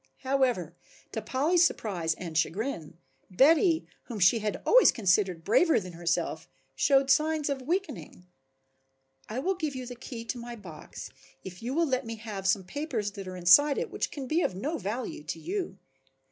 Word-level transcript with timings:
However, 0.23 0.73
to 1.11 1.21
Polly's 1.21 1.63
surprise 1.63 2.15
and 2.15 2.35
chagrin, 2.35 2.97
Betty, 3.29 3.85
whom 4.05 4.17
she 4.19 4.39
had 4.39 4.59
always 4.65 4.91
considered 4.91 5.43
braver 5.43 5.79
than 5.79 5.93
herself, 5.93 6.49
showed 6.75 7.11
signs 7.11 7.49
of 7.51 7.61
weakening. 7.61 8.25
"I 9.29 9.37
will 9.37 9.53
give 9.53 9.75
you 9.75 9.85
the 9.85 9.93
key 9.93 10.25
to 10.25 10.39
my 10.39 10.55
box 10.55 11.11
if 11.43 11.61
you 11.61 11.75
will 11.75 11.85
let 11.85 12.03
me 12.07 12.15
have 12.15 12.47
some 12.47 12.63
papers 12.63 13.11
that 13.11 13.27
are 13.27 13.37
inside 13.37 13.77
it 13.77 13.91
which 13.91 14.09
can 14.09 14.25
be 14.25 14.41
of 14.41 14.55
no 14.55 14.79
value 14.79 15.21
to 15.25 15.39
you." 15.39 15.77